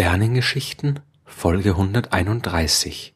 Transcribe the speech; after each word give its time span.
Sternengeschichten 0.00 1.00
Folge 1.26 1.72
131 1.72 3.14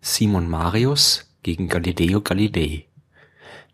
Simon 0.00 0.48
Marius 0.48 1.28
gegen 1.42 1.66
Galileo 1.66 2.20
Galilei 2.20 2.86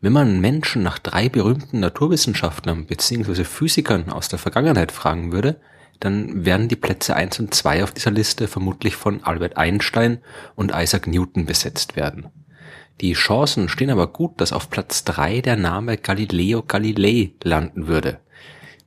Wenn 0.00 0.14
man 0.14 0.41
Menschen 0.41 0.82
nach 0.82 0.98
drei 0.98 1.29
berühmten 1.29 1.80
Naturwissenschaftlern 1.80 2.87
bzw. 2.87 3.45
Physikern 3.45 4.09
aus 4.09 4.30
der 4.30 4.38
Vergangenheit 4.38 4.91
fragen 4.91 5.32
würde, 5.32 5.61
dann 6.00 6.46
werden 6.46 6.69
die 6.69 6.77
Plätze 6.77 7.15
1 7.15 7.41
und 7.41 7.52
2 7.52 7.84
auf 7.84 7.92
dieser 7.92 8.10
Liste 8.10 8.48
vermutlich 8.48 8.96
von 8.96 9.23
Albert 9.23 9.59
Einstein 9.59 10.23
und 10.54 10.73
Isaac 10.74 11.07
Newton 11.07 11.45
besetzt 11.45 11.95
werden. 11.95 12.30
Die 13.02 13.12
Chancen 13.12 13.68
stehen 13.68 13.91
aber 13.91 14.07
gut, 14.07 14.41
dass 14.41 14.54
auf 14.54 14.70
Platz 14.70 15.04
3 15.04 15.43
der 15.43 15.57
Name 15.57 15.98
Galileo 15.98 16.62
Galilei 16.62 17.32
landen 17.43 17.87
würde. 17.87 18.20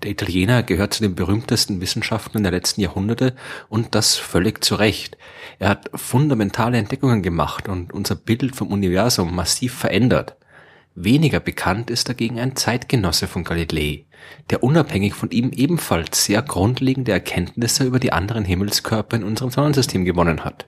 Der 0.02 0.12
Italiener 0.12 0.64
gehört 0.64 0.94
zu 0.94 1.04
den 1.04 1.16
berühmtesten 1.16 1.82
Wissenschaftlern 1.82 2.44
der 2.44 2.54
letzten 2.54 2.80
Jahrhunderte 2.80 3.36
und 3.68 3.96
das 3.96 4.16
völlig 4.16 4.64
zu 4.64 4.76
Recht. 4.76 5.18
Er 5.60 5.70
hat 5.70 5.90
fundamentale 5.94 6.78
Entdeckungen 6.78 7.22
gemacht 7.22 7.68
und 7.68 7.92
unser 7.94 8.16
Bild 8.16 8.56
vom 8.56 8.70
Universum 8.70 9.36
massiv 9.36 9.74
verändert. 9.74 10.38
Weniger 10.96 11.42
bekannt 11.42 11.90
ist 11.90 12.08
dagegen 12.08 12.40
ein 12.40 12.56
Zeitgenosse 12.56 13.28
von 13.28 13.44
Galilei, 13.44 14.06
der 14.50 14.64
unabhängig 14.64 15.14
von 15.14 15.32
ihm 15.32 15.52
ebenfalls 15.52 16.24
sehr 16.24 16.42
grundlegende 16.42 17.12
Erkenntnisse 17.12 17.84
über 17.84 18.00
die 18.00 18.14
anderen 18.14 18.46
Himmelskörper 18.46 19.18
in 19.18 19.24
unserem 19.24 19.52
Sonnensystem 19.52 20.06
gewonnen 20.06 20.46
hat. 20.46 20.66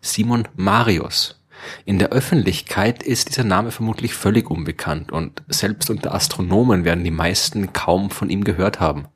Simon 0.00 0.46
Marius 0.54 1.39
in 1.84 1.98
der 1.98 2.10
Öffentlichkeit 2.10 3.02
ist 3.02 3.28
dieser 3.28 3.44
Name 3.44 3.70
vermutlich 3.70 4.14
völlig 4.14 4.50
unbekannt 4.50 5.12
und 5.12 5.42
selbst 5.48 5.90
unter 5.90 6.14
Astronomen 6.14 6.84
werden 6.84 7.04
die 7.04 7.10
meisten 7.10 7.72
kaum 7.72 8.10
von 8.10 8.30
ihm 8.30 8.44
gehört 8.44 8.80
haben. 8.80 9.06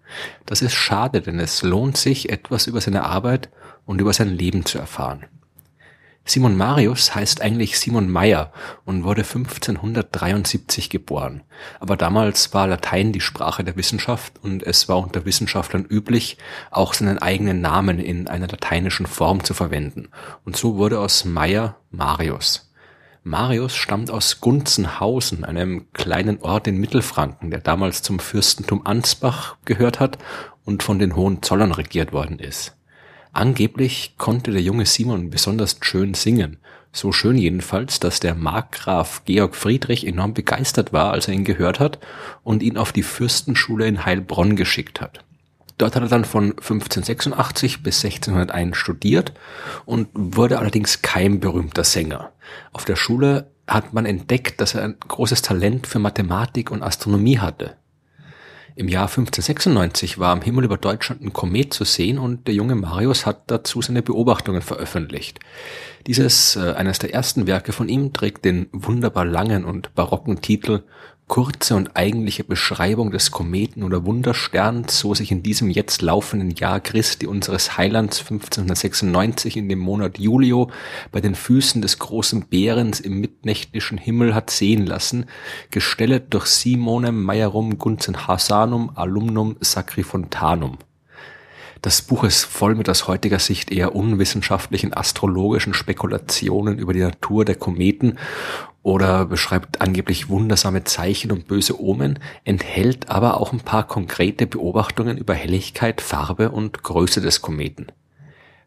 Das 0.46 0.62
ist 0.62 0.74
schade, 0.74 1.20
denn 1.20 1.40
es 1.40 1.62
lohnt 1.62 1.96
sich, 1.96 2.30
etwas 2.30 2.66
über 2.66 2.80
seine 2.80 3.04
Arbeit 3.04 3.48
und 3.86 4.00
über 4.00 4.12
sein 4.12 4.28
Leben 4.28 4.64
zu 4.64 4.78
erfahren. 4.78 5.26
Simon 6.26 6.56
Marius 6.56 7.14
heißt 7.14 7.42
eigentlich 7.42 7.78
Simon 7.78 8.10
Meyer 8.10 8.50
und 8.86 9.04
wurde 9.04 9.22
1573 9.22 10.88
geboren. 10.88 11.42
Aber 11.80 11.98
damals 11.98 12.54
war 12.54 12.66
Latein 12.66 13.12
die 13.12 13.20
Sprache 13.20 13.62
der 13.62 13.76
Wissenschaft 13.76 14.42
und 14.42 14.62
es 14.62 14.88
war 14.88 14.98
unter 14.98 15.26
Wissenschaftlern 15.26 15.84
üblich, 15.84 16.38
auch 16.70 16.94
seinen 16.94 17.18
eigenen 17.18 17.60
Namen 17.60 17.98
in 17.98 18.26
einer 18.26 18.48
lateinischen 18.48 19.04
Form 19.04 19.44
zu 19.44 19.52
verwenden. 19.52 20.08
Und 20.44 20.56
so 20.56 20.76
wurde 20.76 20.98
aus 20.98 21.26
Meyer 21.26 21.76
Marius. 21.90 22.70
Marius 23.22 23.74
stammt 23.74 24.10
aus 24.10 24.40
Gunzenhausen, 24.40 25.44
einem 25.44 25.92
kleinen 25.92 26.40
Ort 26.40 26.66
in 26.66 26.78
Mittelfranken, 26.78 27.50
der 27.50 27.60
damals 27.60 28.02
zum 28.02 28.18
Fürstentum 28.18 28.86
Ansbach 28.86 29.56
gehört 29.66 30.00
hat 30.00 30.18
und 30.64 30.82
von 30.82 30.98
den 30.98 31.16
Hohenzollern 31.16 31.72
regiert 31.72 32.12
worden 32.12 32.38
ist. 32.38 32.76
Angeblich 33.34 34.14
konnte 34.16 34.52
der 34.52 34.62
junge 34.62 34.86
Simon 34.86 35.28
besonders 35.28 35.76
schön 35.80 36.14
singen. 36.14 36.58
So 36.92 37.10
schön 37.10 37.36
jedenfalls, 37.36 37.98
dass 37.98 38.20
der 38.20 38.36
Markgraf 38.36 39.24
Georg 39.24 39.56
Friedrich 39.56 40.06
enorm 40.06 40.34
begeistert 40.34 40.92
war, 40.92 41.10
als 41.10 41.26
er 41.26 41.34
ihn 41.34 41.42
gehört 41.42 41.80
hat 41.80 41.98
und 42.44 42.62
ihn 42.62 42.78
auf 42.78 42.92
die 42.92 43.02
Fürstenschule 43.02 43.88
in 43.88 44.06
Heilbronn 44.06 44.54
geschickt 44.54 45.00
hat. 45.00 45.24
Dort 45.78 45.96
hat 45.96 46.04
er 46.04 46.08
dann 46.08 46.24
von 46.24 46.52
1586 46.52 47.82
bis 47.82 48.04
1601 48.04 48.76
studiert 48.76 49.32
und 49.84 50.06
wurde 50.14 50.60
allerdings 50.60 51.02
kein 51.02 51.40
berühmter 51.40 51.82
Sänger. 51.82 52.30
Auf 52.72 52.84
der 52.84 52.94
Schule 52.94 53.50
hat 53.66 53.92
man 53.92 54.06
entdeckt, 54.06 54.60
dass 54.60 54.76
er 54.76 54.84
ein 54.84 54.96
großes 55.08 55.42
Talent 55.42 55.88
für 55.88 55.98
Mathematik 55.98 56.70
und 56.70 56.84
Astronomie 56.84 57.40
hatte. 57.40 57.76
Im 58.76 58.88
Jahr 58.88 59.06
1596 59.06 60.18
war 60.18 60.32
am 60.32 60.42
Himmel 60.42 60.64
über 60.64 60.76
Deutschland 60.76 61.22
ein 61.22 61.32
Komet 61.32 61.72
zu 61.72 61.84
sehen 61.84 62.18
und 62.18 62.48
der 62.48 62.54
junge 62.54 62.74
Marius 62.74 63.24
hat 63.24 63.42
dazu 63.46 63.80
seine 63.80 64.02
Beobachtungen 64.02 64.62
veröffentlicht. 64.62 65.38
Dieses, 66.08 66.56
äh, 66.56 66.72
eines 66.72 66.98
der 66.98 67.14
ersten 67.14 67.46
Werke 67.46 67.70
von 67.70 67.88
ihm, 67.88 68.12
trägt 68.12 68.44
den 68.44 68.66
wunderbar 68.72 69.26
langen 69.26 69.64
und 69.64 69.94
barocken 69.94 70.40
Titel 70.40 70.82
kurze 71.26 71.74
und 71.74 71.96
eigentliche 71.96 72.44
Beschreibung 72.44 73.10
des 73.10 73.30
Kometen 73.30 73.82
oder 73.82 74.04
Wundersterns, 74.04 74.98
so 74.98 75.14
sich 75.14 75.32
in 75.32 75.42
diesem 75.42 75.70
jetzt 75.70 76.02
laufenden 76.02 76.50
Jahr 76.50 76.80
Christi 76.80 77.26
unseres 77.26 77.78
Heilands 77.78 78.20
1596 78.20 79.56
in 79.56 79.68
dem 79.68 79.78
Monat 79.78 80.18
Julio 80.18 80.70
bei 81.12 81.20
den 81.20 81.34
Füßen 81.34 81.80
des 81.80 81.98
großen 81.98 82.46
Bärens 82.48 83.00
im 83.00 83.20
mitnächtlichen 83.20 83.96
Himmel 83.96 84.34
hat 84.34 84.50
sehen 84.50 84.86
lassen, 84.86 85.26
gestellet 85.70 86.34
durch 86.34 86.46
Simonem 86.46 87.22
Maierum 87.22 87.78
Gunzen 87.78 88.26
Hasanum 88.26 88.90
Alumnum 88.94 89.56
Sacrifontanum. 89.60 90.78
Das 91.84 92.00
Buch 92.00 92.24
ist 92.24 92.44
voll 92.44 92.74
mit 92.76 92.88
aus 92.88 93.08
heutiger 93.08 93.38
Sicht 93.38 93.70
eher 93.70 93.94
unwissenschaftlichen 93.94 94.94
astrologischen 94.94 95.74
Spekulationen 95.74 96.78
über 96.78 96.94
die 96.94 97.00
Natur 97.00 97.44
der 97.44 97.56
Kometen 97.56 98.18
oder 98.84 99.24
beschreibt 99.24 99.80
angeblich 99.80 100.28
wundersame 100.28 100.84
Zeichen 100.84 101.32
und 101.32 101.48
böse 101.48 101.80
Omen, 101.80 102.20
enthält 102.44 103.08
aber 103.08 103.40
auch 103.40 103.52
ein 103.52 103.60
paar 103.60 103.88
konkrete 103.88 104.46
Beobachtungen 104.46 105.16
über 105.16 105.34
Helligkeit, 105.34 106.00
Farbe 106.00 106.50
und 106.50 106.84
Größe 106.84 107.20
des 107.20 107.40
Kometen. 107.42 107.86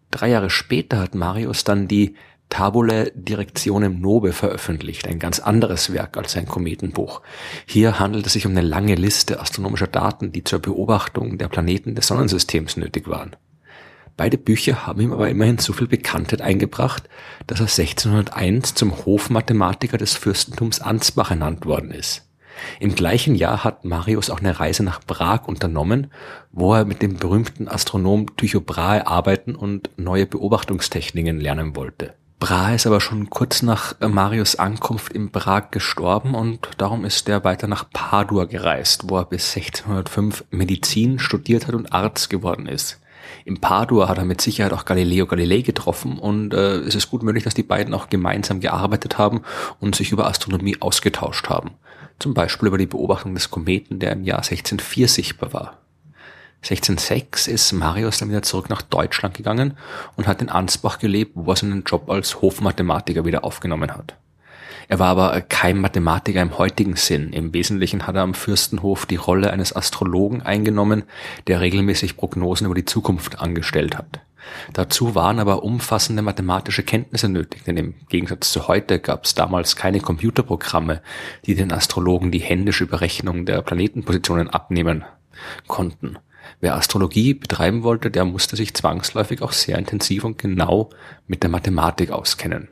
Drei 0.09 0.29
Jahre 0.29 0.50
später 0.50 1.00
hat 1.00 1.16
Marius 1.16 1.63
dann 1.63 1.88
die 1.88 2.16
Tabule 2.50 3.11
Directionem 3.13 4.00
Nobe 4.00 4.33
veröffentlicht, 4.33 5.07
ein 5.07 5.19
ganz 5.19 5.39
anderes 5.39 5.94
Werk 5.94 6.17
als 6.17 6.31
sein 6.31 6.47
Kometenbuch. 6.47 7.22
Hier 7.67 8.00
handelt 8.00 8.25
es 8.25 8.33
sich 8.33 8.45
um 8.45 8.53
eine 8.53 8.61
lange 8.61 8.95
Liste 8.95 9.39
astronomischer 9.39 9.88
Daten, 9.88 10.31
die 10.31 10.44
zur 10.44 10.59
Beobachtung 10.59 11.38
der 11.38 11.50
Planeten 11.50 11.94
des 11.94 12.07
Sonnensystems 12.07 12.77
nötig 12.77 13.07
waren. 13.07 13.35
Beide 14.17 14.39
Bücher 14.39 14.88
haben 14.88 15.00
ihm 15.00 15.13
aber 15.13 15.29
immerhin 15.29 15.59
so 15.59 15.73
viel 15.73 15.88
Bekanntheit 15.88 16.41
eingebracht, 16.41 17.07
dass 17.45 17.59
er 17.59 17.67
1601 17.67 18.73
zum 18.73 19.05
Hofmathematiker 19.05 20.00
des 20.00 20.16
Fürstentums 20.16 20.81
Ansbach 20.81 21.29
ernannt 21.29 21.67
worden 21.67 21.91
ist. 21.91 22.27
Im 22.79 22.95
gleichen 22.95 23.35
Jahr 23.35 23.63
hat 23.63 23.85
Marius 23.85 24.31
auch 24.31 24.39
eine 24.39 24.59
Reise 24.59 24.81
nach 24.81 25.06
Prag 25.06 25.47
unternommen, 25.47 26.07
wo 26.51 26.73
er 26.73 26.85
mit 26.85 27.03
dem 27.03 27.17
berühmten 27.17 27.67
Astronom 27.67 28.35
Tycho 28.35 28.61
Brahe 28.61 29.06
arbeiten 29.06 29.56
und 29.56 29.91
neue 29.97 30.25
Beobachtungstechniken 30.25 31.39
lernen 31.39 31.75
wollte. 31.75 32.16
Brahe 32.39 32.75
ist 32.75 32.88
aber 32.88 33.01
schon 33.01 33.29
kurz 33.29 33.61
nach 33.61 34.00
Marius 34.00 34.56
Ankunft 34.56 35.13
in 35.13 35.31
Prag 35.31 35.69
gestorben 35.69 36.33
und 36.33 36.69
darum 36.77 37.06
ist 37.06 37.29
er 37.29 37.44
weiter 37.44 37.67
nach 37.67 37.89
Padua 37.91 38.45
gereist, 38.45 39.09
wo 39.09 39.17
er 39.17 39.25
bis 39.25 39.56
1605 39.56 40.45
Medizin 40.50 41.19
studiert 41.19 41.67
hat 41.67 41.75
und 41.75 41.94
Arzt 41.94 42.29
geworden 42.29 42.67
ist. 42.67 43.00
In 43.45 43.59
Padua 43.59 44.07
hat 44.07 44.17
er 44.17 44.25
mit 44.25 44.41
Sicherheit 44.41 44.73
auch 44.73 44.85
Galileo 44.85 45.25
Galilei 45.25 45.61
getroffen 45.61 46.19
und 46.19 46.53
äh, 46.53 46.77
es 46.77 46.95
ist 46.95 47.09
gut 47.09 47.23
möglich, 47.23 47.43
dass 47.43 47.53
die 47.53 47.63
beiden 47.63 47.93
auch 47.93 48.09
gemeinsam 48.09 48.59
gearbeitet 48.59 49.17
haben 49.17 49.41
und 49.79 49.95
sich 49.95 50.11
über 50.11 50.27
Astronomie 50.27 50.77
ausgetauscht 50.79 51.49
haben. 51.49 51.71
Zum 52.19 52.33
Beispiel 52.33 52.67
über 52.67 52.77
die 52.77 52.88
Beobachtung 52.88 53.33
des 53.33 53.51
Kometen, 53.51 53.99
der 53.99 54.13
im 54.13 54.23
Jahr 54.23 54.39
1604 54.39 55.07
sichtbar 55.07 55.53
war. 55.53 55.77
1606 56.63 57.47
ist 57.47 57.71
Marius 57.71 58.17
dann 58.17 58.29
wieder 58.29 58.41
zurück 58.41 58.69
nach 58.69 58.81
Deutschland 58.81 59.35
gegangen 59.35 59.77
und 60.15 60.27
hat 60.27 60.41
in 60.41 60.49
Ansbach 60.49 60.97
gelebt, 60.97 61.33
wo 61.35 61.51
er 61.51 61.55
seinen 61.55 61.83
Job 61.83 62.09
als 62.09 62.41
Hofmathematiker 62.41 63.25
wieder 63.25 63.44
aufgenommen 63.44 63.91
hat. 63.91 64.15
Er 64.90 65.00
war 65.00 65.09
aber 65.09 65.42
kein 65.42 65.80
Mathematiker 65.80 66.42
im 66.42 66.58
heutigen 66.58 66.96
Sinn. 66.96 67.34
Im 67.34 67.53
Wesentlichen 67.53 68.08
hat 68.08 68.16
er 68.16 68.22
am 68.22 68.34
Fürstenhof 68.34 69.06
die 69.06 69.18
Rolle 69.18 69.52
eines 69.52 69.75
Astrologen 69.75 70.42
eingenommen, 70.42 71.03
der 71.48 71.59
regelmäßig 71.59 72.16
Prognosen 72.16 72.66
über 72.66 72.75
die 72.75 72.86
Zukunft 72.86 73.39
angestellt 73.39 73.98
hat. 73.98 74.22
Dazu 74.72 75.13
waren 75.13 75.39
aber 75.39 75.63
umfassende 75.63 76.22
mathematische 76.22 76.84
Kenntnisse 76.84 77.28
nötig, 77.28 77.66
denn 77.66 77.75
im 77.75 77.95
Gegensatz 78.07 78.51
zu 78.51 78.69
heute 78.69 79.00
gab 79.00 79.25
es 79.25 79.36
damals 79.36 79.75
keine 79.75 80.00
Computerprogramme, 80.00 81.01
die 81.45 81.56
den 81.56 81.74
Astrologen 81.74 82.31
die 82.31 82.40
händische 82.40 82.86
Berechnung 82.86 83.45
der 83.45 83.62
Planetenpositionen 83.62 84.50
abnehmen 84.50 85.04
konnten. 85.68 86.18
Wer 86.62 86.75
Astrologie 86.75 87.33
betreiben 87.33 87.83
wollte, 87.83 88.10
der 88.10 88.24
musste 88.24 88.56
sich 88.56 88.74
zwangsläufig 88.74 89.42
auch 89.42 89.51
sehr 89.51 89.78
intensiv 89.78 90.24
und 90.24 90.38
genau 90.38 90.90
mit 91.28 91.44
der 91.44 91.50
Mathematik 91.50 92.12
auskennen. 92.12 92.69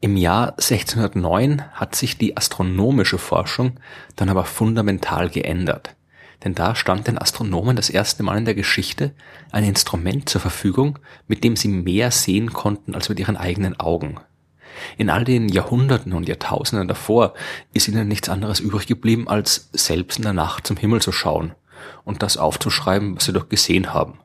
Im 0.00 0.16
Jahr 0.16 0.50
1609 0.50 1.72
hat 1.72 1.96
sich 1.96 2.18
die 2.18 2.36
astronomische 2.36 3.18
Forschung 3.18 3.80
dann 4.14 4.28
aber 4.28 4.44
fundamental 4.44 5.28
geändert. 5.28 5.96
Denn 6.44 6.54
da 6.54 6.76
stand 6.76 7.08
den 7.08 7.20
Astronomen 7.20 7.74
das 7.74 7.90
erste 7.90 8.22
Mal 8.22 8.38
in 8.38 8.44
der 8.44 8.54
Geschichte 8.54 9.12
ein 9.50 9.64
Instrument 9.64 10.28
zur 10.28 10.40
Verfügung, 10.40 11.00
mit 11.26 11.42
dem 11.42 11.56
sie 11.56 11.66
mehr 11.66 12.12
sehen 12.12 12.52
konnten 12.52 12.94
als 12.94 13.08
mit 13.08 13.18
ihren 13.18 13.36
eigenen 13.36 13.80
Augen. 13.80 14.20
In 14.96 15.10
all 15.10 15.24
den 15.24 15.48
Jahrhunderten 15.48 16.12
und 16.12 16.28
Jahrtausenden 16.28 16.86
davor 16.86 17.34
ist 17.72 17.88
ihnen 17.88 18.06
nichts 18.06 18.28
anderes 18.28 18.60
übrig 18.60 18.86
geblieben, 18.86 19.26
als 19.26 19.68
selbst 19.72 20.18
in 20.18 20.22
der 20.22 20.32
Nacht 20.32 20.64
zum 20.64 20.76
Himmel 20.76 21.02
zu 21.02 21.10
schauen 21.10 21.56
und 22.04 22.22
das 22.22 22.36
aufzuschreiben, 22.36 23.16
was 23.16 23.24
sie 23.24 23.32
doch 23.32 23.48
gesehen 23.48 23.92
haben. 23.92 24.20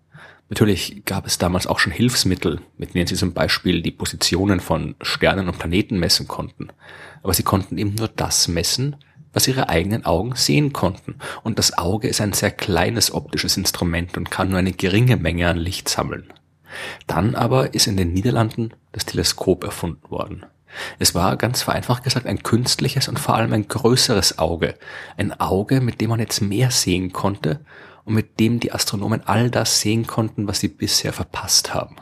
Natürlich 0.53 1.03
gab 1.05 1.25
es 1.25 1.39
damals 1.39 1.65
auch 1.65 1.79
schon 1.79 1.91
Hilfsmittel, 1.91 2.61
mit 2.77 2.93
denen 2.93 3.07
sie 3.07 3.15
zum 3.15 3.33
Beispiel 3.33 3.81
die 3.81 3.89
Positionen 3.89 4.59
von 4.59 4.93
Sternen 5.01 5.47
und 5.47 5.57
Planeten 5.57 5.97
messen 5.97 6.27
konnten. 6.27 6.67
Aber 7.23 7.33
sie 7.33 7.41
konnten 7.41 7.79
eben 7.79 7.95
nur 7.95 8.07
das 8.07 8.47
messen, 8.47 8.97
was 9.33 9.47
ihre 9.47 9.69
eigenen 9.69 10.05
Augen 10.05 10.35
sehen 10.35 10.71
konnten. 10.71 11.15
Und 11.41 11.57
das 11.57 11.75
Auge 11.79 12.07
ist 12.07 12.21
ein 12.21 12.33
sehr 12.33 12.51
kleines 12.51 13.11
optisches 13.11 13.57
Instrument 13.57 14.15
und 14.15 14.29
kann 14.29 14.49
nur 14.49 14.59
eine 14.59 14.73
geringe 14.73 15.17
Menge 15.17 15.49
an 15.49 15.57
Licht 15.57 15.89
sammeln. 15.89 16.31
Dann 17.07 17.33
aber 17.33 17.73
ist 17.73 17.87
in 17.87 17.97
den 17.97 18.13
Niederlanden 18.13 18.75
das 18.91 19.07
Teleskop 19.07 19.63
erfunden 19.63 20.11
worden. 20.11 20.45
Es 20.99 21.15
war 21.15 21.35
ganz 21.35 21.63
vereinfacht 21.63 22.03
gesagt 22.03 22.27
ein 22.27 22.43
künstliches 22.43 23.07
und 23.07 23.17
vor 23.17 23.33
allem 23.33 23.53
ein 23.53 23.67
größeres 23.67 24.37
Auge. 24.37 24.75
Ein 25.17 25.39
Auge, 25.39 25.81
mit 25.81 25.99
dem 25.99 26.11
man 26.11 26.19
jetzt 26.19 26.41
mehr 26.41 26.69
sehen 26.69 27.11
konnte 27.11 27.61
und 28.05 28.13
mit 28.13 28.39
dem 28.39 28.59
die 28.59 28.71
Astronomen 28.71 29.21
all 29.25 29.49
das 29.49 29.79
sehen 29.79 30.07
konnten, 30.07 30.47
was 30.47 30.59
sie 30.59 30.67
bisher 30.67 31.13
verpasst 31.13 31.73
haben. 31.73 31.95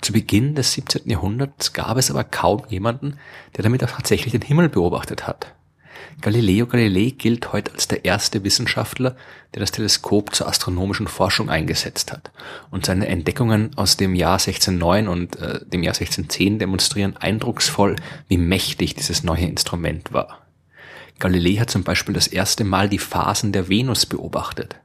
Zu 0.00 0.12
Beginn 0.12 0.54
des 0.54 0.72
17. 0.74 1.10
Jahrhunderts 1.10 1.72
gab 1.72 1.96
es 1.96 2.10
aber 2.10 2.24
kaum 2.24 2.62
jemanden, 2.68 3.18
der 3.56 3.64
damit 3.64 3.82
auch 3.82 3.90
tatsächlich 3.90 4.32
den 4.32 4.42
Himmel 4.42 4.68
beobachtet 4.68 5.26
hat. 5.26 5.54
Galileo 6.20 6.66
Galilei 6.66 7.10
gilt 7.16 7.52
heute 7.52 7.72
als 7.72 7.88
der 7.88 8.04
erste 8.04 8.42
Wissenschaftler, 8.42 9.16
der 9.54 9.60
das 9.60 9.72
Teleskop 9.72 10.34
zur 10.34 10.48
astronomischen 10.48 11.06
Forschung 11.06 11.48
eingesetzt 11.48 12.12
hat. 12.12 12.32
Und 12.70 12.86
seine 12.86 13.06
Entdeckungen 13.08 13.76
aus 13.76 13.96
dem 13.96 14.14
Jahr 14.14 14.34
1609 14.34 15.08
und 15.08 15.36
äh, 15.36 15.60
dem 15.66 15.82
Jahr 15.82 15.94
1610 15.94 16.58
demonstrieren 16.58 17.16
eindrucksvoll, 17.16 17.96
wie 18.28 18.38
mächtig 18.38 18.94
dieses 18.94 19.22
neue 19.22 19.46
Instrument 19.46 20.12
war. 20.12 20.46
Galilei 21.18 21.56
hat 21.56 21.70
zum 21.70 21.82
Beispiel 21.84 22.14
das 22.14 22.28
erste 22.28 22.64
Mal 22.64 22.88
die 22.88 22.98
Phasen 22.98 23.52
der 23.52 23.68
Venus 23.68 24.06
beobachtet. 24.06 24.76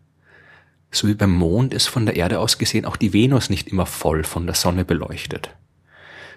So 0.94 1.08
wie 1.08 1.16
beim 1.16 1.32
Mond 1.32 1.74
ist 1.74 1.88
von 1.88 2.06
der 2.06 2.16
Erde 2.16 2.40
aus 2.40 2.60
gesehen 2.60 2.86
auch 2.86 2.98
die 2.98 3.14
Venus 3.14 3.50
nicht 3.50 3.68
immer 3.68 3.88
voll 3.88 4.24
von 4.24 4.46
der 4.46 4.54
Sonne 4.54 4.86
beleuchtet. 4.86 5.50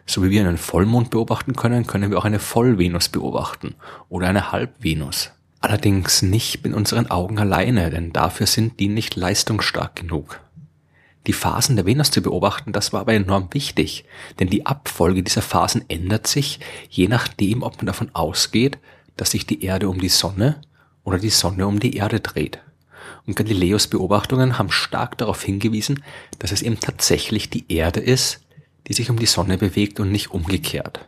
So 0.06 0.24
wie 0.24 0.30
wir 0.30 0.40
einen 0.40 0.56
Vollmond 0.56 1.10
beobachten 1.10 1.54
können, 1.54 1.86
können 1.86 2.10
wir 2.10 2.16
auch 2.16 2.24
eine 2.24 2.38
Vollvenus 2.38 3.10
beobachten 3.10 3.74
oder 4.08 4.28
eine 4.28 4.52
Halbvenus. 4.52 5.30
Allerdings 5.60 6.22
nicht 6.22 6.64
mit 6.64 6.72
unseren 6.72 7.10
Augen 7.10 7.38
alleine, 7.38 7.90
denn 7.90 8.14
dafür 8.14 8.46
sind 8.46 8.80
die 8.80 8.88
nicht 8.88 9.14
leistungsstark 9.14 9.94
genug. 9.94 10.40
Die 11.26 11.34
Phasen 11.34 11.76
der 11.76 11.84
Venus 11.84 12.10
zu 12.10 12.22
beobachten, 12.22 12.72
das 12.72 12.94
war 12.94 13.02
aber 13.02 13.12
enorm 13.12 13.48
wichtig, 13.50 14.06
denn 14.40 14.48
die 14.48 14.64
Abfolge 14.64 15.22
dieser 15.22 15.42
Phasen 15.42 15.84
ändert 15.88 16.28
sich, 16.28 16.60
je 16.88 17.08
nachdem, 17.08 17.62
ob 17.62 17.76
man 17.76 17.86
davon 17.86 18.08
ausgeht, 18.14 18.78
dass 19.18 19.32
sich 19.32 19.44
die 19.44 19.62
Erde 19.64 19.90
um 19.90 20.00
die 20.00 20.08
Sonne 20.08 20.62
oder 21.04 21.18
die 21.18 21.28
Sonne 21.28 21.66
um 21.66 21.78
die 21.78 21.96
Erde 21.96 22.20
dreht. 22.20 22.60
Und 23.26 23.36
Galileos 23.36 23.88
Beobachtungen 23.88 24.58
haben 24.58 24.70
stark 24.70 25.18
darauf 25.18 25.42
hingewiesen, 25.42 26.02
dass 26.38 26.52
es 26.52 26.62
eben 26.62 26.80
tatsächlich 26.80 27.50
die 27.50 27.64
Erde 27.72 28.00
ist, 28.00 28.40
die 28.86 28.92
sich 28.92 29.10
um 29.10 29.18
die 29.18 29.26
Sonne 29.26 29.58
bewegt 29.58 30.00
und 30.00 30.12
nicht 30.12 30.30
umgekehrt. 30.30 31.06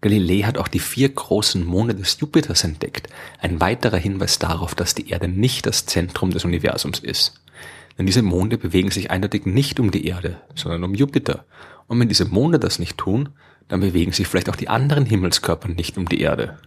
Galilei 0.00 0.42
hat 0.42 0.58
auch 0.58 0.68
die 0.68 0.78
vier 0.78 1.08
großen 1.08 1.64
Monde 1.64 1.94
des 1.94 2.18
Jupiters 2.20 2.62
entdeckt, 2.62 3.08
ein 3.40 3.60
weiterer 3.60 3.96
Hinweis 3.96 4.38
darauf, 4.38 4.76
dass 4.76 4.94
die 4.94 5.08
Erde 5.08 5.26
nicht 5.26 5.66
das 5.66 5.86
Zentrum 5.86 6.30
des 6.30 6.44
Universums 6.44 7.00
ist. 7.00 7.40
Denn 7.98 8.06
diese 8.06 8.22
Monde 8.22 8.58
bewegen 8.58 8.92
sich 8.92 9.10
eindeutig 9.10 9.44
nicht 9.44 9.80
um 9.80 9.90
die 9.90 10.06
Erde, 10.06 10.40
sondern 10.54 10.84
um 10.84 10.94
Jupiter. 10.94 11.46
Und 11.88 11.98
wenn 11.98 12.08
diese 12.08 12.26
Monde 12.26 12.60
das 12.60 12.78
nicht 12.78 12.96
tun, 12.96 13.30
dann 13.66 13.80
bewegen 13.80 14.12
sich 14.12 14.28
vielleicht 14.28 14.48
auch 14.48 14.56
die 14.56 14.68
anderen 14.68 15.04
Himmelskörper 15.04 15.68
nicht 15.68 15.98
um 15.98 16.08
die 16.08 16.20
Erde. 16.20 16.58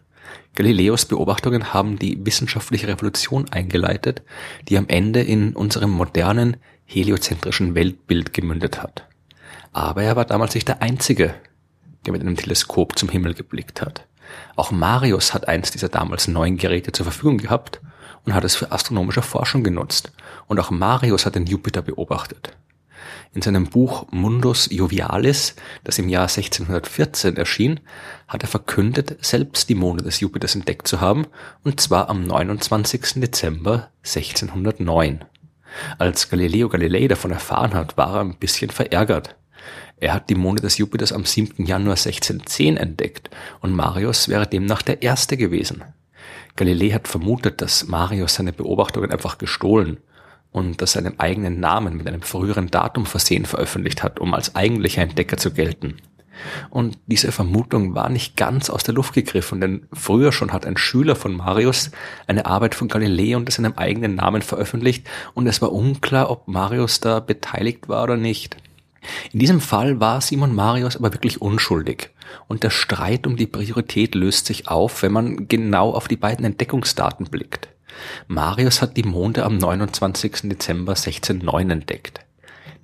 Galileos 0.55 1.05
Beobachtungen 1.05 1.73
haben 1.73 1.97
die 1.97 2.25
wissenschaftliche 2.25 2.87
Revolution 2.87 3.49
eingeleitet, 3.49 4.21
die 4.67 4.77
am 4.77 4.87
Ende 4.87 5.21
in 5.21 5.55
unserem 5.55 5.91
modernen 5.91 6.57
heliozentrischen 6.85 7.75
Weltbild 7.75 8.33
gemündet 8.33 8.81
hat. 8.81 9.07
Aber 9.71 10.03
er 10.03 10.15
war 10.15 10.25
damals 10.25 10.55
nicht 10.55 10.67
der 10.67 10.81
Einzige, 10.81 11.33
der 12.05 12.13
mit 12.13 12.21
einem 12.21 12.35
Teleskop 12.35 12.97
zum 12.97 13.09
Himmel 13.09 13.33
geblickt 13.33 13.81
hat. 13.81 14.07
Auch 14.55 14.71
Marius 14.71 15.33
hat 15.33 15.47
eins 15.47 15.71
dieser 15.71 15.89
damals 15.89 16.27
neuen 16.27 16.57
Geräte 16.57 16.91
zur 16.91 17.05
Verfügung 17.05 17.37
gehabt 17.37 17.81
und 18.25 18.33
hat 18.33 18.43
es 18.43 18.55
für 18.55 18.71
astronomische 18.71 19.21
Forschung 19.21 19.63
genutzt. 19.63 20.11
Und 20.47 20.59
auch 20.59 20.71
Marius 20.71 21.25
hat 21.25 21.35
den 21.35 21.45
Jupiter 21.45 21.81
beobachtet. 21.81 22.57
In 23.33 23.41
seinem 23.41 23.67
Buch 23.67 24.07
Mundus 24.11 24.69
Jovialis, 24.71 25.55
das 25.83 25.99
im 25.99 26.09
Jahr 26.09 26.23
1614 26.23 27.37
erschien, 27.37 27.79
hat 28.27 28.43
er 28.43 28.49
verkündet, 28.49 29.17
selbst 29.21 29.69
die 29.69 29.75
Monde 29.75 30.03
des 30.03 30.19
Jupiters 30.19 30.55
entdeckt 30.55 30.87
zu 30.87 31.01
haben, 31.01 31.27
und 31.63 31.79
zwar 31.79 32.09
am 32.09 32.23
29. 32.23 33.21
Dezember 33.21 33.89
1609. 34.03 35.23
Als 35.97 36.29
Galileo 36.29 36.69
Galilei 36.69 37.07
davon 37.07 37.31
erfahren 37.31 37.73
hat, 37.73 37.97
war 37.97 38.15
er 38.15 38.21
ein 38.21 38.37
bisschen 38.37 38.69
verärgert. 38.69 39.35
Er 39.97 40.13
hat 40.13 40.29
die 40.29 40.35
Monde 40.35 40.61
des 40.61 40.77
Jupiters 40.77 41.13
am 41.13 41.25
7. 41.25 41.65
Januar 41.65 41.95
1610 41.95 42.77
entdeckt 42.77 43.29
und 43.61 43.73
Marius 43.75 44.27
wäre 44.27 44.47
demnach 44.47 44.81
der 44.81 45.01
Erste 45.03 45.37
gewesen. 45.37 45.83
Galilei 46.55 46.89
hat 46.89 47.07
vermutet, 47.07 47.61
dass 47.61 47.87
Marius 47.87 48.35
seine 48.35 48.51
Beobachtungen 48.51 49.11
einfach 49.11 49.37
gestohlen 49.37 49.97
und 50.51 50.81
dass 50.81 50.93
seinem 50.93 51.15
eigenen 51.17 51.59
Namen 51.59 51.95
mit 51.97 52.07
einem 52.07 52.21
früheren 52.21 52.69
Datum 52.69 53.05
versehen 53.05 53.45
veröffentlicht 53.45 54.03
hat, 54.03 54.19
um 54.19 54.33
als 54.33 54.55
eigentlicher 54.55 55.01
Entdecker 55.01 55.37
zu 55.37 55.51
gelten. 55.51 55.97
Und 56.69 56.97
diese 57.07 57.31
Vermutung 57.31 57.93
war 57.93 58.09
nicht 58.09 58.35
ganz 58.35 58.69
aus 58.69 58.83
der 58.83 58.95
Luft 58.95 59.13
gegriffen, 59.13 59.61
denn 59.61 59.87
früher 59.93 60.31
schon 60.31 60.51
hat 60.51 60.65
ein 60.65 60.77
Schüler 60.77 61.15
von 61.15 61.35
Marius 61.35 61.91
eine 62.27 62.45
Arbeit 62.45 62.73
von 62.75 62.87
Galilei 62.87 63.35
unter 63.35 63.51
seinem 63.51 63.73
eigenen 63.73 64.15
Namen 64.15 64.41
veröffentlicht 64.41 65.07
und 65.33 65.47
es 65.47 65.61
war 65.61 65.71
unklar, 65.71 66.29
ob 66.29 66.47
Marius 66.47 66.99
da 66.99 67.19
beteiligt 67.19 67.89
war 67.89 68.03
oder 68.03 68.17
nicht. 68.17 68.57
In 69.33 69.39
diesem 69.39 69.61
Fall 69.61 69.99
war 69.99 70.21
Simon 70.21 70.53
Marius 70.53 70.95
aber 70.95 71.13
wirklich 71.13 71.41
unschuldig. 71.41 72.11
Und 72.47 72.63
der 72.63 72.69
Streit 72.69 73.27
um 73.27 73.35
die 73.35 73.47
Priorität 73.47 74.15
löst 74.15 74.45
sich 74.45 74.67
auf, 74.67 75.01
wenn 75.01 75.11
man 75.11 75.47
genau 75.47 75.91
auf 75.91 76.07
die 76.07 76.17
beiden 76.17 76.45
Entdeckungsdaten 76.45 77.25
blickt. 77.25 77.69
Marius 78.27 78.81
hat 78.81 78.97
die 78.97 79.03
Monde 79.03 79.43
am 79.43 79.57
29. 79.57 80.49
Dezember 80.49 80.93
1609 80.93 81.69
entdeckt. 81.69 82.21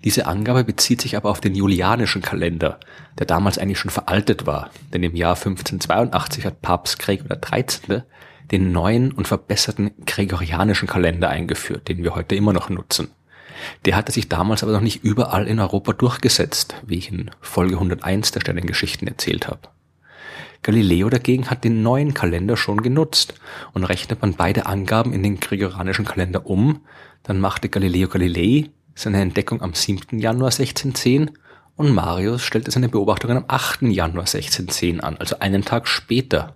Diese 0.03 0.27
Angabe 0.27 0.63
bezieht 0.63 1.01
sich 1.01 1.17
aber 1.17 1.29
auf 1.29 1.41
den 1.41 1.55
julianischen 1.55 2.21
Kalender, 2.21 2.79
der 3.17 3.25
damals 3.25 3.57
eigentlich 3.57 3.79
schon 3.79 3.91
veraltet 3.91 4.45
war, 4.45 4.69
denn 4.93 5.03
im 5.03 5.15
Jahr 5.15 5.35
1582 5.35 6.45
hat 6.45 6.61
Papst 6.61 6.99
Gregor 6.99 7.37
XIII. 7.37 8.03
den 8.51 8.71
neuen 8.71 9.11
und 9.11 9.27
verbesserten 9.27 9.91
gregorianischen 10.05 10.87
Kalender 10.87 11.29
eingeführt, 11.29 11.89
den 11.89 12.03
wir 12.03 12.15
heute 12.15 12.35
immer 12.35 12.53
noch 12.53 12.69
nutzen. 12.69 13.09
Der 13.85 13.95
hatte 13.95 14.11
sich 14.11 14.29
damals 14.29 14.63
aber 14.63 14.71
noch 14.71 14.81
nicht 14.81 15.03
überall 15.03 15.47
in 15.47 15.59
Europa 15.59 15.91
durchgesetzt, 15.91 16.75
wie 16.85 16.97
ich 16.97 17.11
in 17.11 17.31
Folge 17.41 17.73
101 17.73 18.31
der 18.31 18.41
Sternengeschichten 18.41 19.07
erzählt 19.07 19.47
habe. 19.47 19.67
Galileo 20.63 21.09
dagegen 21.09 21.49
hat 21.49 21.63
den 21.63 21.81
neuen 21.81 22.13
Kalender 22.13 22.57
schon 22.57 22.81
genutzt 22.81 23.35
und 23.73 23.83
rechnet 23.83 24.21
man 24.21 24.33
beide 24.33 24.65
Angaben 24.65 25.13
in 25.13 25.23
den 25.23 25.39
gregorianischen 25.39 26.05
Kalender 26.05 26.45
um, 26.45 26.81
dann 27.23 27.39
machte 27.39 27.69
Galileo 27.69 28.07
Galilei 28.07 28.69
seine 28.95 29.21
Entdeckung 29.21 29.61
am 29.61 29.73
7. 29.73 30.19
Januar 30.19 30.47
1610 30.47 31.31
und 31.75 31.93
Marius 31.93 32.41
stellte 32.41 32.71
seine 32.71 32.89
Beobachtungen 32.89 33.37
am 33.37 33.45
8. 33.47 33.83
Januar 33.83 34.25
1610 34.25 34.99
an, 35.01 35.17
also 35.17 35.39
einen 35.39 35.63
Tag 35.63 35.87
später. 35.87 36.55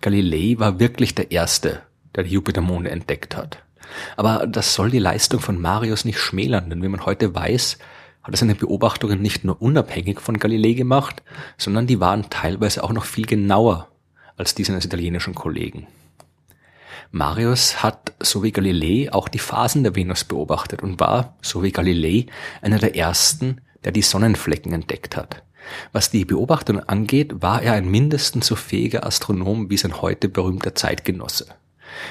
Galilei 0.00 0.58
war 0.58 0.78
wirklich 0.78 1.14
der 1.14 1.30
Erste, 1.30 1.82
der 2.14 2.24
die 2.24 2.30
Jupitermonde 2.30 2.90
entdeckt 2.90 3.36
hat. 3.36 3.62
Aber 4.16 4.46
das 4.46 4.74
soll 4.74 4.90
die 4.90 4.98
Leistung 4.98 5.40
von 5.40 5.60
Marius 5.60 6.04
nicht 6.04 6.18
schmälern, 6.18 6.68
denn 6.68 6.82
wie 6.82 6.88
man 6.88 7.06
heute 7.06 7.34
weiß, 7.34 7.78
hat 8.28 8.34
er 8.34 8.38
seine 8.38 8.54
Beobachtungen 8.54 9.22
nicht 9.22 9.44
nur 9.44 9.62
unabhängig 9.62 10.20
von 10.20 10.38
Galilei 10.38 10.74
gemacht, 10.74 11.22
sondern 11.56 11.86
die 11.86 11.98
waren 11.98 12.28
teilweise 12.28 12.84
auch 12.84 12.92
noch 12.92 13.06
viel 13.06 13.24
genauer 13.24 13.88
als 14.36 14.54
die 14.54 14.64
seines 14.64 14.84
italienischen 14.84 15.34
Kollegen. 15.34 15.86
Marius 17.10 17.82
hat, 17.82 18.12
so 18.20 18.42
wie 18.42 18.52
Galilei, 18.52 19.10
auch 19.10 19.28
die 19.28 19.38
Phasen 19.38 19.82
der 19.82 19.96
Venus 19.96 20.24
beobachtet 20.24 20.82
und 20.82 21.00
war, 21.00 21.38
so 21.40 21.62
wie 21.62 21.72
Galilei, 21.72 22.26
einer 22.60 22.78
der 22.78 22.94
ersten, 22.94 23.62
der 23.84 23.92
die 23.92 24.02
Sonnenflecken 24.02 24.74
entdeckt 24.74 25.16
hat. 25.16 25.42
Was 25.92 26.10
die 26.10 26.26
Beobachtung 26.26 26.80
angeht, 26.80 27.40
war 27.40 27.62
er 27.62 27.72
ein 27.72 27.90
mindestens 27.90 28.46
so 28.46 28.56
fähiger 28.56 29.06
Astronom 29.06 29.70
wie 29.70 29.78
sein 29.78 30.02
heute 30.02 30.28
berühmter 30.28 30.74
Zeitgenosse. 30.74 31.46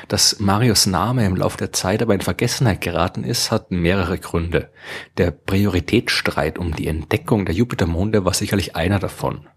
Dass 0.08 0.40
Marius 0.40 0.86
Name 0.86 1.26
im 1.26 1.36
Laufe 1.36 1.58
der 1.58 1.74
Zeit 1.74 2.02
aber 2.02 2.14
in 2.14 2.22
Vergessenheit 2.22 2.82
geraten 2.82 3.24
ist, 3.24 3.52
hat 3.52 3.72
mehrere 3.72 4.18
Gründe. 4.18 4.70
Der 5.18 5.32
Prioritätsstreit 5.32 6.58
um 6.58 6.76
die 6.76 6.88
Entdeckung 6.88 7.46
der 7.46 7.56
Jupitermonde 7.56 8.26
war 8.26 8.34
sicherlich 8.34 8.76
einer 8.76 9.00
davon. 9.00 9.48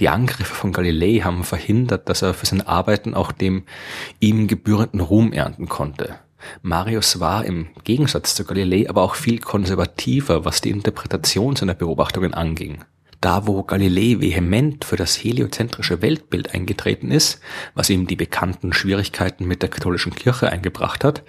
Die 0.00 0.08
Angriffe 0.08 0.54
von 0.54 0.72
Galilei 0.72 1.20
haben 1.20 1.44
verhindert, 1.44 2.08
dass 2.08 2.22
er 2.22 2.34
für 2.34 2.46
seine 2.46 2.66
Arbeiten 2.66 3.14
auch 3.14 3.32
dem 3.32 3.64
ihm 4.18 4.48
gebührenden 4.48 5.00
Ruhm 5.00 5.32
ernten 5.32 5.68
konnte. 5.68 6.16
Marius 6.62 7.20
war 7.20 7.44
im 7.44 7.68
Gegensatz 7.84 8.34
zu 8.34 8.44
Galilei 8.44 8.88
aber 8.88 9.02
auch 9.02 9.14
viel 9.14 9.38
konservativer, 9.38 10.44
was 10.44 10.60
die 10.60 10.70
Interpretation 10.70 11.56
seiner 11.56 11.74
Beobachtungen 11.74 12.34
anging. 12.34 12.84
Da, 13.24 13.46
wo 13.46 13.62
Galilei 13.62 14.20
vehement 14.20 14.84
für 14.84 14.96
das 14.96 15.16
heliozentrische 15.16 16.02
Weltbild 16.02 16.52
eingetreten 16.52 17.10
ist, 17.10 17.40
was 17.74 17.88
ihm 17.88 18.06
die 18.06 18.16
bekannten 18.16 18.74
Schwierigkeiten 18.74 19.46
mit 19.46 19.62
der 19.62 19.70
katholischen 19.70 20.14
Kirche 20.14 20.52
eingebracht 20.52 21.04
hat, 21.04 21.22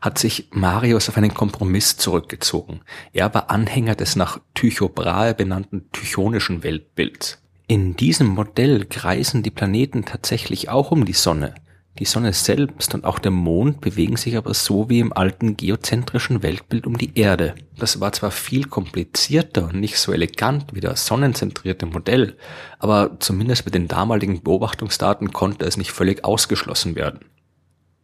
hat 0.00 0.16
sich 0.16 0.46
Marius 0.52 1.08
auf 1.08 1.16
einen 1.16 1.34
Kompromiss 1.34 1.96
zurückgezogen. 1.96 2.82
Er 3.12 3.34
war 3.34 3.50
Anhänger 3.50 3.96
des 3.96 4.14
nach 4.14 4.38
Tycho 4.54 4.88
Brahe 4.88 5.34
benannten 5.34 5.90
tychonischen 5.90 6.62
Weltbilds. 6.62 7.42
In 7.66 7.96
diesem 7.96 8.28
Modell 8.28 8.84
kreisen 8.84 9.42
die 9.42 9.50
Planeten 9.50 10.04
tatsächlich 10.04 10.68
auch 10.68 10.92
um 10.92 11.04
die 11.04 11.14
Sonne, 11.14 11.56
Die 11.98 12.04
Sonne 12.04 12.32
selbst 12.32 12.94
und 12.94 13.04
auch 13.04 13.18
der 13.18 13.30
Mond 13.30 13.80
bewegen 13.80 14.16
sich 14.16 14.36
aber 14.36 14.54
so 14.54 14.88
wie 14.88 15.00
im 15.00 15.12
alten 15.12 15.56
geozentrischen 15.56 16.42
Weltbild 16.42 16.86
um 16.86 16.96
die 16.96 17.18
Erde. 17.18 17.54
Das 17.76 18.00
war 18.00 18.12
zwar 18.12 18.30
viel 18.30 18.64
komplizierter 18.64 19.64
und 19.64 19.80
nicht 19.80 19.98
so 19.98 20.12
elegant 20.12 20.72
wie 20.72 20.80
das 20.80 21.04
sonnenzentrierte 21.04 21.86
Modell, 21.86 22.36
aber 22.78 23.18
zumindest 23.18 23.64
mit 23.66 23.74
den 23.74 23.88
damaligen 23.88 24.42
Beobachtungsdaten 24.42 25.32
konnte 25.32 25.66
es 25.66 25.76
nicht 25.76 25.92
völlig 25.92 26.24
ausgeschlossen 26.24 26.94
werden. 26.94 27.20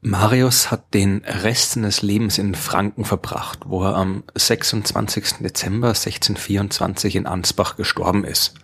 Marius 0.08 0.70
hat 0.70 0.94
den 0.94 1.22
Rest 1.25 1.72
seines 1.72 2.00
Lebens 2.00 2.38
in 2.38 2.54
Franken 2.54 3.04
verbracht, 3.04 3.58
wo 3.66 3.82
er 3.82 3.96
am 3.96 4.22
26. 4.36 5.38
Dezember 5.40 5.88
1624 5.88 7.16
in 7.16 7.26
Ansbach 7.26 7.75
gestorben 7.75 8.22
ist. 8.22 8.54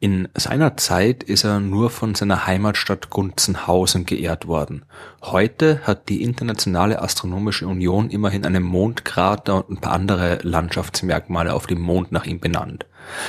In 0.00 0.28
seiner 0.34 0.76
Zeit 0.76 1.22
ist 1.22 1.44
er 1.44 1.60
nur 1.60 1.88
von 1.88 2.14
seiner 2.14 2.46
Heimatstadt 2.46 3.08
Gunzenhausen 3.08 4.04
geehrt 4.04 4.46
worden. 4.46 4.84
Heute 5.22 5.80
hat 5.84 6.10
die 6.10 6.22
Internationale 6.22 7.00
Astronomische 7.00 7.66
Union 7.66 8.10
immerhin 8.10 8.44
einen 8.44 8.62
Mondkrater 8.62 9.56
und 9.56 9.70
ein 9.70 9.80
paar 9.80 9.94
andere 9.94 10.40
Landschaftsmerkmale 10.42 11.54
auf 11.54 11.66
dem 11.66 11.80
Mond 11.80 12.12
nach 12.12 12.26
ihm 12.26 12.38
benannt. 12.38 12.84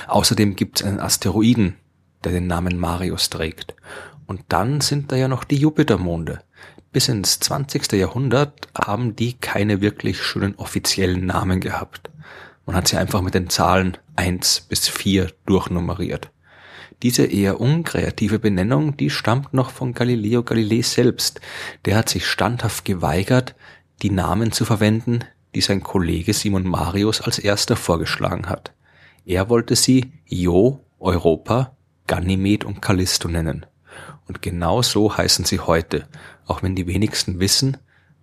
Außerdem 0.10 0.58
gibt 0.58 0.82
es 0.82 0.86
einen 0.86 1.00
Asteroiden, 1.00 1.78
der 2.26 2.34
den 2.34 2.48
Namen 2.48 2.78
Marius 2.78 3.30
trägt. 3.30 3.74
Und 4.26 4.42
dann 4.50 4.82
sind 4.82 5.14
da 5.14 5.16
ja 5.16 5.30
noch 5.30 5.46
die 5.46 5.58
Jupitermonde. 5.58 6.42
Bis 6.94 7.08
ins 7.08 7.40
20. 7.40 7.92
Jahrhundert 7.94 8.68
haben 8.76 9.16
die 9.16 9.34
keine 9.34 9.82
wirklich 9.82 10.22
schönen 10.22 10.54
offiziellen 10.56 11.26
Namen 11.26 11.60
gehabt. 11.60 12.12
Man 12.68 12.76
hat 12.76 12.88
sie 12.88 12.98
einfach 12.98 13.22
mit 13.22 13.34
den 13.34 13.50
Zahlen 13.50 13.98
1 14.16 14.68
bis 14.70 14.88
4 14.88 15.32
durchnummeriert. 15.48 16.30
Diese 17.02 17.26
eher 17.26 17.60
unkreative 17.60 18.38
Benennung, 18.38 18.96
die 18.96 19.10
stammt 19.10 19.56
noch 19.56 19.72
von 19.72 19.96
Galileo 19.96 20.44
Galilei 20.44 20.84
selbst. 20.84 21.42
Der 21.86 21.98
hat 21.98 22.10
sich 22.10 22.28
standhaft 22.28 22.86
geweigert, 22.86 23.56
die 24.04 24.12
Namen 24.12 24.52
zu 24.52 24.64
verwenden, 24.64 25.26
die 25.56 25.62
sein 25.62 25.82
Kollege 25.82 26.34
Simon 26.34 26.68
Marius 26.68 27.22
als 27.22 27.40
erster 27.40 27.76
vorgeschlagen 27.76 28.50
hat. 28.50 28.72
Er 29.26 29.50
wollte 29.50 29.76
sie 29.76 30.12
Io, 30.30 30.86
Europa, 31.00 31.76
Ganymed 32.06 32.66
und 32.66 32.84
Callisto 32.84 33.28
nennen. 33.28 33.66
Und 34.28 34.42
genau 34.42 34.82
so 34.82 35.18
heißen 35.18 35.46
sie 35.46 35.60
heute, 35.60 36.08
auch 36.46 36.64
wenn 36.64 36.76
die 36.76 36.88
wenigsten 36.88 37.40
wissen, 37.40 37.78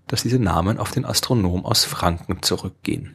dass 0.07 0.23
diese 0.23 0.39
Namen 0.39 0.79
auf 0.79 0.91
den 0.91 1.05
Astronom 1.05 1.65
aus 1.65 1.85
Franken 1.85 2.43
zurückgehen 2.43 3.15